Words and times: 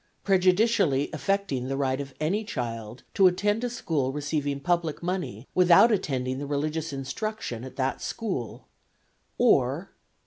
Prejudicially 0.23 1.11
affecting 1.13 1.67
the 1.67 1.77
right 1.77 2.01
of 2.01 2.15
any 2.19 2.43
child 2.43 3.03
to 3.13 3.27
attend 3.27 3.63
a 3.63 3.69
school 3.69 4.11
receiving 4.11 4.59
public 4.59 5.03
money 5.03 5.47
without 5.53 5.91
attending 5.91 6.39
the 6.39 6.47
religious 6.47 6.91
instruction 6.91 7.63
at 7.63 7.75
that 7.75 8.01
school; 8.01 8.67
or 9.37 9.91
"(5.) 9.93 9.95